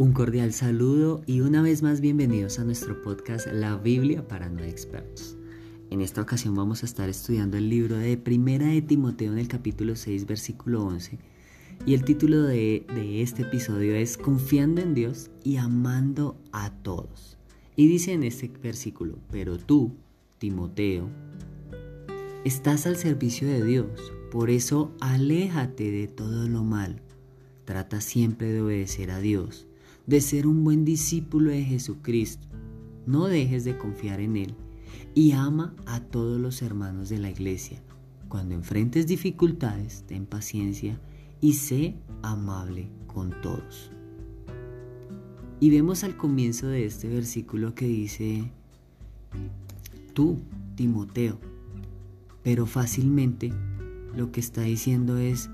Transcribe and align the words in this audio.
Un 0.00 0.14
cordial 0.14 0.54
saludo 0.54 1.20
y 1.26 1.40
una 1.40 1.60
vez 1.60 1.82
más 1.82 2.00
bienvenidos 2.00 2.58
a 2.58 2.64
nuestro 2.64 3.02
podcast 3.02 3.46
La 3.48 3.76
Biblia 3.76 4.26
para 4.26 4.48
no 4.48 4.64
expertos. 4.64 5.36
En 5.90 6.00
esta 6.00 6.22
ocasión 6.22 6.54
vamos 6.54 6.82
a 6.82 6.86
estar 6.86 7.10
estudiando 7.10 7.58
el 7.58 7.68
libro 7.68 7.98
de 7.98 8.16
Primera 8.16 8.68
de 8.68 8.80
Timoteo 8.80 9.30
en 9.30 9.38
el 9.38 9.46
capítulo 9.46 9.96
6 9.96 10.24
versículo 10.24 10.86
11 10.86 11.18
y 11.84 11.92
el 11.92 12.06
título 12.06 12.44
de, 12.44 12.86
este 13.20 13.42
episodio 13.42 13.94
es 13.94 14.16
Confiando 14.16 14.80
en 14.80 14.94
Dios 14.94 15.30
y 15.44 15.58
amando 15.58 16.40
a 16.50 16.70
todos. 16.82 17.36
Y 17.76 17.86
dice 17.86 18.14
en 18.14 18.22
este 18.22 18.48
versículo, 18.48 19.18
pero 19.30 19.58
tú, 19.58 19.92
Timoteo, 20.38 21.10
estás 22.46 22.86
al 22.86 22.96
servicio 22.96 23.46
de 23.46 23.62
Dios, 23.62 24.14
por 24.30 24.48
eso 24.48 24.94
aléjate 25.00 25.90
de 25.90 26.08
todo 26.08 26.48
lo 26.48 26.64
malo. 26.64 26.96
Trata 27.66 28.00
siempre 28.00 28.50
de 28.50 28.62
obedecer 28.62 29.10
a 29.10 29.20
Dios 29.20 29.66
de 30.10 30.20
ser 30.20 30.48
un 30.48 30.64
buen 30.64 30.84
discípulo 30.84 31.52
de 31.52 31.62
Jesucristo. 31.62 32.48
No 33.06 33.28
dejes 33.28 33.62
de 33.62 33.78
confiar 33.78 34.18
en 34.18 34.36
Él 34.36 34.56
y 35.14 35.30
ama 35.30 35.76
a 35.86 36.00
todos 36.00 36.40
los 36.40 36.62
hermanos 36.62 37.08
de 37.10 37.18
la 37.18 37.30
iglesia. 37.30 37.80
Cuando 38.28 38.56
enfrentes 38.56 39.06
dificultades, 39.06 40.02
ten 40.08 40.26
paciencia 40.26 40.98
y 41.40 41.52
sé 41.52 41.94
amable 42.22 42.88
con 43.06 43.40
todos. 43.40 43.92
Y 45.60 45.70
vemos 45.70 46.02
al 46.02 46.16
comienzo 46.16 46.66
de 46.66 46.86
este 46.86 47.06
versículo 47.06 47.76
que 47.76 47.86
dice, 47.86 48.50
tú, 50.12 50.40
Timoteo, 50.74 51.38
pero 52.42 52.66
fácilmente 52.66 53.52
lo 54.16 54.32
que 54.32 54.40
está 54.40 54.62
diciendo 54.62 55.18
es, 55.18 55.50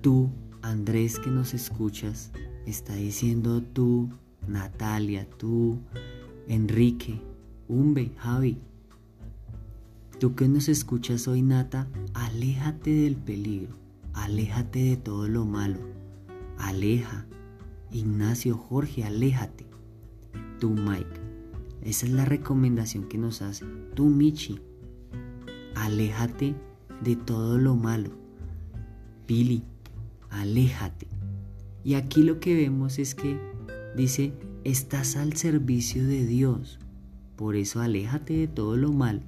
tú, 0.00 0.30
Andrés, 0.62 1.18
que 1.18 1.28
nos 1.28 1.52
escuchas, 1.52 2.32
está 2.66 2.94
diciendo 2.94 3.62
tú, 3.62 4.10
Natalia, 4.46 5.28
tú, 5.38 5.78
Enrique, 6.48 7.20
Umbe, 7.68 8.12
Javi. 8.18 8.58
Tú 10.18 10.34
que 10.34 10.48
nos 10.48 10.68
escuchas 10.68 11.26
hoy, 11.26 11.42
Nata, 11.42 11.88
aléjate 12.14 12.90
del 12.90 13.16
peligro, 13.16 13.74
aléjate 14.12 14.80
de 14.80 14.96
todo 14.96 15.28
lo 15.28 15.44
malo, 15.44 15.78
aleja. 16.58 17.26
Ignacio, 17.90 18.56
Jorge, 18.56 19.04
aléjate. 19.04 19.66
Tú, 20.58 20.70
Mike. 20.70 21.20
Esa 21.82 22.06
es 22.06 22.12
la 22.12 22.24
recomendación 22.24 23.08
que 23.08 23.18
nos 23.18 23.42
hace. 23.42 23.66
Tú, 23.94 24.06
Michi, 24.06 24.60
aléjate 25.74 26.54
de 27.02 27.16
todo 27.16 27.58
lo 27.58 27.74
malo. 27.74 28.10
Pili, 29.26 29.64
aléjate. 30.30 31.08
Y 31.84 31.94
aquí 31.94 32.22
lo 32.22 32.38
que 32.40 32.54
vemos 32.54 32.98
es 32.98 33.14
que 33.14 33.38
dice, 33.96 34.32
estás 34.64 35.16
al 35.16 35.36
servicio 35.36 36.06
de 36.06 36.26
Dios. 36.26 36.78
Por 37.36 37.56
eso 37.56 37.80
aléjate 37.80 38.34
de 38.34 38.48
todo 38.48 38.76
lo 38.76 38.92
malo. 38.92 39.20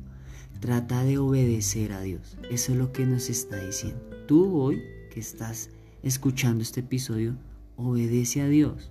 Trata 0.61 1.05
de 1.05 1.19
obedecer 1.19 1.92
a 1.92 2.00
Dios. 2.00 2.38
Eso 2.50 2.72
es 2.72 2.78
lo 2.78 2.92
que 2.92 3.06
nos 3.06 3.28
está 3.28 3.64
diciendo. 3.64 4.00
Tú 4.27 4.56
hoy 4.56 4.83
que 5.12 5.20
estás 5.20 5.70
escuchando 6.02 6.62
este 6.62 6.80
episodio, 6.80 7.36
obedece 7.77 8.41
a 8.41 8.48
Dios. 8.48 8.91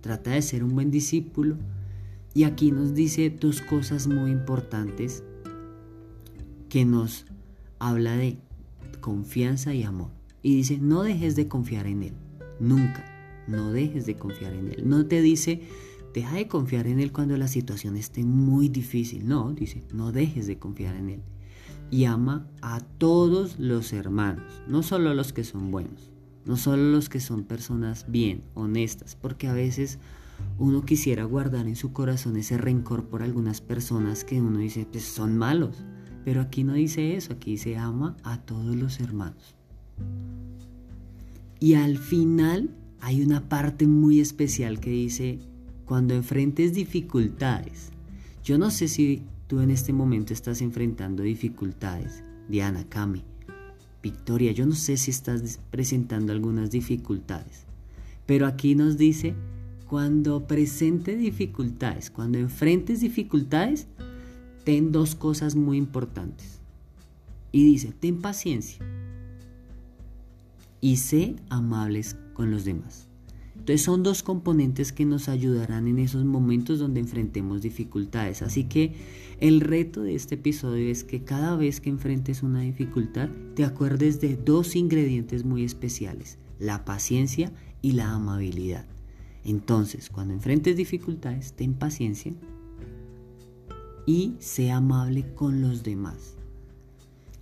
Trata 0.00 0.32
de 0.32 0.42
ser 0.42 0.62
un 0.62 0.74
buen 0.74 0.90
discípulo. 0.90 1.56
Y 2.34 2.44
aquí 2.44 2.70
nos 2.70 2.94
dice 2.94 3.30
dos 3.30 3.62
cosas 3.62 4.06
muy 4.06 4.30
importantes 4.30 5.22
que 6.68 6.84
nos 6.84 7.26
habla 7.78 8.16
de 8.16 8.38
confianza 9.00 9.74
y 9.74 9.82
amor. 9.82 10.10
Y 10.42 10.56
dice, 10.56 10.78
no 10.78 11.02
dejes 11.02 11.34
de 11.36 11.48
confiar 11.48 11.86
en 11.86 12.02
Él. 12.02 12.14
Nunca. 12.60 13.04
No 13.46 13.72
dejes 13.72 14.06
de 14.06 14.16
confiar 14.16 14.52
en 14.52 14.68
Él. 14.68 14.82
No 14.88 15.06
te 15.06 15.22
dice, 15.22 15.62
deja 16.12 16.36
de 16.36 16.48
confiar 16.48 16.86
en 16.86 17.00
Él 17.00 17.12
cuando 17.12 17.36
la 17.36 17.48
situación 17.48 17.96
esté 17.96 18.24
muy 18.24 18.68
difícil. 18.68 19.26
No, 19.26 19.52
dice, 19.52 19.84
no 19.92 20.12
dejes 20.12 20.46
de 20.46 20.58
confiar 20.58 20.94
en 20.96 21.08
Él. 21.10 21.22
Y 21.90 22.04
ama 22.04 22.46
a 22.60 22.80
todos 22.80 23.58
los 23.58 23.92
hermanos, 23.94 24.62
no 24.68 24.82
solo 24.82 25.14
los 25.14 25.32
que 25.32 25.42
son 25.42 25.70
buenos, 25.70 26.10
no 26.44 26.58
solo 26.58 26.82
los 26.82 27.08
que 27.08 27.18
son 27.20 27.44
personas 27.44 28.04
bien, 28.08 28.42
honestas, 28.52 29.16
porque 29.16 29.48
a 29.48 29.54
veces 29.54 29.98
uno 30.58 30.84
quisiera 30.84 31.24
guardar 31.24 31.66
en 31.66 31.76
su 31.76 31.92
corazón 31.92 32.36
ese 32.36 32.58
rencor 32.58 33.08
por 33.08 33.22
algunas 33.22 33.62
personas 33.62 34.24
que 34.24 34.40
uno 34.40 34.58
dice, 34.58 34.86
pues 34.90 35.04
son 35.04 35.38
malos. 35.38 35.84
Pero 36.24 36.42
aquí 36.42 36.62
no 36.62 36.74
dice 36.74 37.16
eso, 37.16 37.32
aquí 37.32 37.52
dice 37.52 37.78
ama 37.78 38.16
a 38.22 38.42
todos 38.42 38.76
los 38.76 39.00
hermanos. 39.00 39.56
Y 41.60 41.74
al 41.74 41.98
final 41.98 42.70
hay 43.00 43.22
una 43.22 43.48
parte 43.48 43.86
muy 43.86 44.20
especial 44.20 44.78
que 44.78 44.90
dice, 44.90 45.40
cuando 45.86 46.14
enfrentes 46.14 46.72
dificultades, 46.72 47.90
yo 48.44 48.58
no 48.58 48.70
sé 48.70 48.86
si 48.86 49.22
tú 49.48 49.60
en 49.60 49.70
este 49.70 49.92
momento 49.92 50.32
estás 50.32 50.62
enfrentando 50.62 51.22
dificultades, 51.22 52.22
Diana, 52.48 52.84
Cami, 52.88 53.24
Victoria, 54.02 54.52
yo 54.52 54.66
no 54.66 54.74
sé 54.74 54.96
si 54.96 55.10
estás 55.10 55.58
presentando 55.70 56.32
algunas 56.32 56.70
dificultades, 56.70 57.64
pero 58.24 58.46
aquí 58.46 58.76
nos 58.76 58.96
dice, 58.96 59.34
cuando 59.88 60.46
presente 60.46 61.16
dificultades, 61.16 62.10
cuando 62.10 62.38
enfrentes 62.38 63.00
dificultades, 63.00 63.86
ten 64.64 64.92
dos 64.92 65.14
cosas 65.14 65.56
muy 65.56 65.78
importantes. 65.78 66.60
Y 67.50 67.64
dice, 67.64 67.94
ten 67.98 68.20
paciencia 68.20 68.84
y 70.80 70.96
sé 70.96 71.36
amables 71.48 72.16
con 72.34 72.50
los 72.50 72.64
demás. 72.64 73.08
Entonces 73.68 73.82
son 73.82 74.02
dos 74.02 74.22
componentes 74.22 74.92
que 74.92 75.04
nos 75.04 75.28
ayudarán 75.28 75.88
en 75.88 75.98
esos 75.98 76.24
momentos 76.24 76.78
donde 76.78 77.00
enfrentemos 77.00 77.60
dificultades. 77.60 78.40
Así 78.40 78.64
que 78.64 78.94
el 79.40 79.60
reto 79.60 80.02
de 80.02 80.14
este 80.14 80.36
episodio 80.36 80.90
es 80.90 81.04
que 81.04 81.22
cada 81.22 81.54
vez 81.56 81.80
que 81.80 81.90
enfrentes 81.90 82.42
una 82.42 82.60
dificultad 82.60 83.28
te 83.54 83.64
acuerdes 83.64 84.20
de 84.20 84.36
dos 84.36 84.74
ingredientes 84.74 85.44
muy 85.44 85.64
especiales, 85.64 86.38
la 86.58 86.84
paciencia 86.84 87.52
y 87.82 87.92
la 87.92 88.12
amabilidad. 88.12 88.86
Entonces, 89.44 90.08
cuando 90.08 90.34
enfrentes 90.34 90.76
dificultades, 90.76 91.52
ten 91.52 91.74
paciencia 91.74 92.32
y 94.06 94.34
sé 94.38 94.70
amable 94.70 95.34
con 95.34 95.60
los 95.60 95.82
demás. 95.82 96.36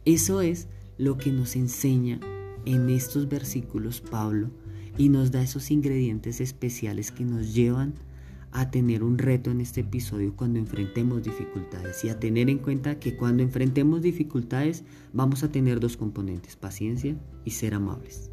Eso 0.04 0.40
es 0.40 0.66
lo 0.98 1.18
que 1.18 1.30
nos 1.30 1.56
enseña 1.56 2.18
en 2.66 2.90
estos 2.90 3.28
versículos 3.28 4.02
Pablo 4.02 4.50
y 4.98 5.08
nos 5.08 5.30
da 5.30 5.42
esos 5.42 5.70
ingredientes 5.70 6.40
especiales 6.40 7.10
que 7.10 7.24
nos 7.24 7.54
llevan 7.54 7.94
a 8.52 8.70
tener 8.70 9.02
un 9.02 9.18
reto 9.18 9.50
en 9.50 9.60
este 9.60 9.82
episodio 9.82 10.34
cuando 10.34 10.58
enfrentemos 10.58 11.22
dificultades 11.22 12.04
y 12.04 12.08
a 12.08 12.18
tener 12.18 12.48
en 12.48 12.58
cuenta 12.58 12.98
que 12.98 13.16
cuando 13.16 13.42
enfrentemos 13.42 14.02
dificultades 14.02 14.84
vamos 15.12 15.42
a 15.42 15.50
tener 15.50 15.80
dos 15.80 15.96
componentes, 15.96 16.56
paciencia 16.56 17.16
y 17.44 17.50
ser 17.50 17.74
amables. 17.74 18.30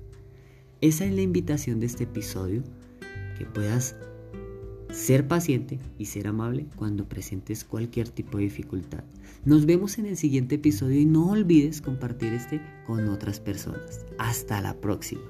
Esa 0.82 1.06
es 1.06 1.14
la 1.14 1.22
invitación 1.22 1.80
de 1.80 1.86
este 1.86 2.06
episodio, 2.06 2.64
que 3.38 3.46
puedas 3.46 3.96
ser 4.94 5.28
paciente 5.28 5.80
y 5.98 6.06
ser 6.06 6.28
amable 6.28 6.68
cuando 6.76 7.10
presentes 7.10 7.64
cualquier 7.66 8.10
tipo 8.10 8.38
de 8.38 8.46
dificultad. 8.46 9.04
Nos 9.44 9.66
vemos 9.66 9.98
en 9.98 10.06
el 10.06 10.16
siguiente 10.16 10.56
episodio 10.56 11.00
y 11.00 11.06
no 11.06 11.32
olvides 11.32 11.82
compartir 11.82 12.32
este 12.34 12.62
con 12.86 13.10
otras 13.10 13.40
personas. 13.40 14.06
Hasta 14.18 14.62
la 14.62 14.76
próxima. 14.80 15.22